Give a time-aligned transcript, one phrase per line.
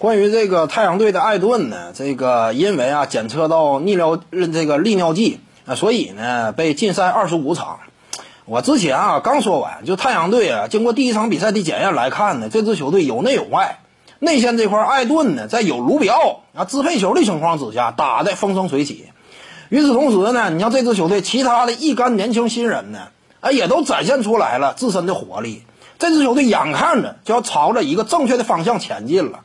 [0.00, 7.80] 关于这个太阳队的艾顿呢，这个因为啊检测到利尿这个利尿剂啊，所以呢被禁赛二十五场。
[8.46, 13.80] 我之前啊刚说完，就太阳队啊经过第一场比赛的检验来看呢，这支球队有内有外。
[14.20, 19.04] 内线这块，艾顿呢在有卢比奥啊支配球的情况之下打的风生水起。
[19.68, 23.08] 与此同时呢，你像这支球队其他的一干年轻新人呢，
[23.40, 25.62] 啊也都展现出来了自身的活力。
[25.98, 29.40] 这支球队眼看着就要朝着一个正确的方向前进了。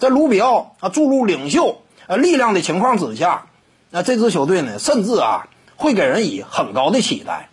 [0.00, 3.46] 在卢比奥啊注入领袖呃力量的情况之下，
[3.90, 7.50] 那这支球队呢，甚至啊会给人以很高的期待。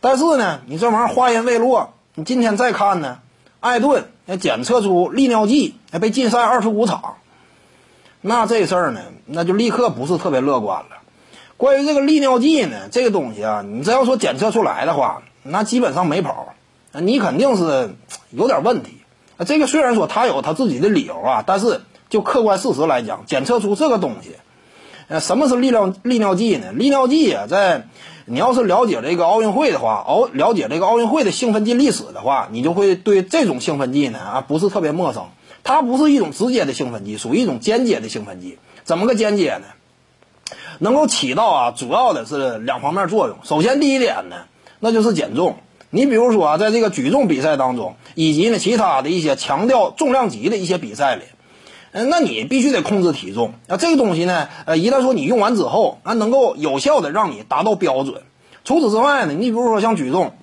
[0.00, 3.18] 但是呢，你这玩意儿话音未落，你今天再看呢，
[3.58, 4.04] 艾顿
[4.40, 7.16] 检测出利尿剂，还被禁赛二十五场，
[8.20, 10.98] 那这事儿呢，那就立刻不是特别乐观了。
[11.56, 16.54] 关于这个利尿剂呢，这个东西啊，你只要说检测出来的话，那基本上没跑，
[16.92, 17.96] 你肯定是
[18.30, 18.99] 有点问题。
[19.46, 24.36] 这个虽然说他有他自己的理由啊，但是就客观事实来讲，检测出这个东西，
[25.08, 26.72] 呃，什么是利尿利尿剂呢？
[26.72, 27.86] 利尿剂啊，在
[28.26, 35.26] 你要是了解这个奥运会的话，奥了解这个奥运会的兴奋剂历史的话，你就会对这种兴奋剂呢啊不是特别陌生。
[35.62, 38.58] 它不是一种直接的兴奋剂，属于一种间接的兴奋剂。
[38.84, 39.64] 怎么个间接呢？
[40.78, 43.36] 能够起到啊主要的是两方面作用。
[43.44, 44.36] 首先第一点呢，
[44.80, 45.56] 那就是减重。
[45.92, 51.22] 你比如说啊，在这个举重比赛当中，以及呢其他的一些强调重量级的一些比赛里，
[51.90, 53.54] 嗯，那你必须得控制体重。
[53.66, 58.22] 那这个东西呢，呃，一旦说你用完之后，啊，能够有效的让你达到标准。
[58.64, 60.34] 除此之外呢，你比如说像举重，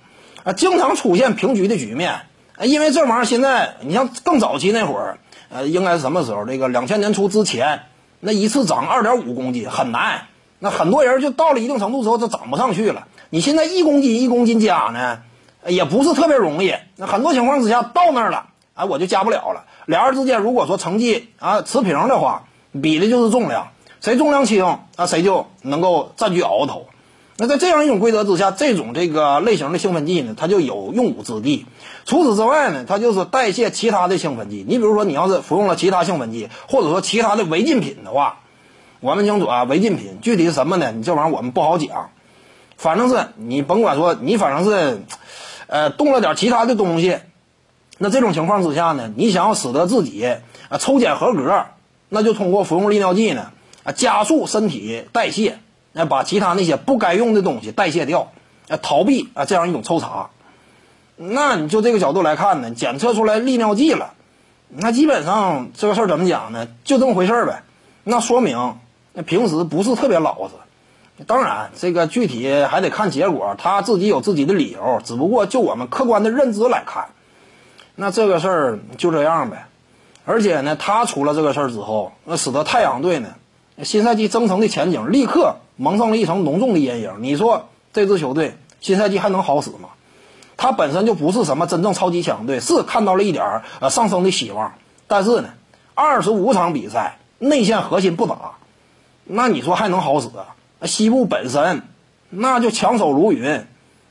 [0.43, 2.23] 啊，经常出现平局的局面，
[2.61, 6.45] 因为这玩意儿现在你像更早期那会儿，呃，应该是什么时候？
[6.45, 7.83] 这个两千年初之前，
[8.19, 10.25] 那一次长二点五公斤很难，
[10.59, 13.07] 那很多人就到了一定程度之后，就长不上去了。
[13.29, 15.19] 你现在一公斤一公斤加呢？
[15.67, 19.65] 也不是特别容易，那很多情况之下到那儿了，哎，我就加不了了。
[19.85, 22.43] 俩人之间如果说成绩啊持平的话，
[22.81, 23.69] 比的就是重量，
[24.01, 26.87] 谁重量轻啊，谁就能够占据鳌头。
[27.37, 31.65] 那在这样一种规则之下，这种这个类型的兴奋剂呢，它就有用武之地。
[32.05, 34.65] 除此之外呢，它就是代谢其他的兴奋剂。
[34.67, 38.39] 你比如说，你要是服用了其他兴奋剂，或者说其他的违禁品的话，
[39.01, 40.91] 我们清楚啊，违禁品具体是什么呢？
[40.91, 42.09] 你这玩意儿我们不好讲，
[42.75, 45.03] 反正是你甭管说，你反正是。
[45.67, 47.19] 呃，动了点其他的东西，
[47.97, 50.25] 那这种情况之下呢，你想要使得自己
[50.69, 51.65] 啊抽检合格，
[52.09, 53.51] 那就通过服用利尿剂呢
[53.83, 55.59] 啊加速身体代谢，
[55.91, 58.31] 那把其他那些不该用的东西代谢掉，
[58.69, 60.29] 啊逃避啊这样一种抽查。
[61.17, 64.13] 那你就这个角度来看呢，检测出来利尿剂了，
[64.69, 66.67] 那基本上这个事儿怎么讲呢？
[66.83, 67.63] 就这么回事儿呗。
[68.03, 68.77] 那说明
[69.13, 70.53] 那平时不是特别老实。
[71.25, 75.01] 当然，这个具体还得看结果，他自己有自己的理由。
[75.03, 77.07] 只不过就我们客观的认知来看，
[77.95, 79.67] 那这个事儿就这样呗。
[80.25, 83.29] 而且呢，他出了这个事儿之后，那使得太阳队呢
[83.83, 87.15] 新赛季征程的前景立刻蒙上了一层浓重的阴影。
[87.21, 89.89] 你说这支球队新赛季还能好使吗？
[90.55, 94.73] 他本身就不是什么真正超级强队，是看到了一点呃上升的希望。
[95.07, 95.49] 但是呢，
[95.95, 98.53] 二十五场比赛内线核心不打，
[99.23, 100.29] 那你说还能好使？
[100.83, 101.81] 西部本身
[102.29, 103.65] 那就强手如云，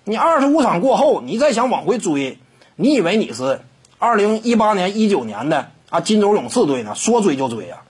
[0.05, 2.39] 你二十五场过后，你再想往回追，
[2.75, 3.61] 你以为你是
[3.99, 6.95] 二零一八年、一九年的啊金州勇士队呢？
[6.95, 7.83] 说追就追啊，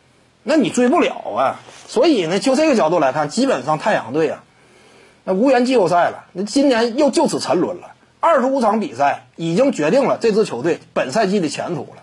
[0.43, 1.61] 那你追不了啊。
[1.89, 4.43] 所以呢，就这个角度来看，基本上太阳队啊，
[5.25, 6.25] 那无缘季后赛了。
[6.33, 7.93] 那今年又就此沉沦了。
[8.19, 12.03] 二十五场比赛已经决定了这支球队本赛季的前途了。